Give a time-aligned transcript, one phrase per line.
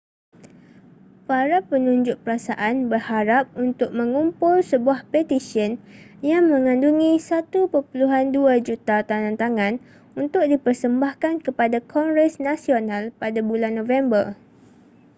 [1.29, 5.71] para penunjuk perasaan berharap untuk mengumpul sebuah petisyen
[6.31, 7.69] yang mengandungi 1.2
[8.67, 9.73] juta tandatangan
[10.21, 14.25] untuk dipersembahkan kepada kongres nasional pada bulan november